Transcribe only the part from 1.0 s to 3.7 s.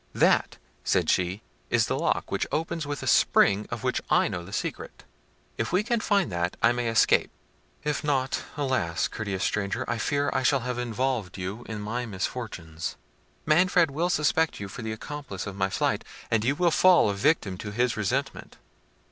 she, "is the lock, which opens with a spring,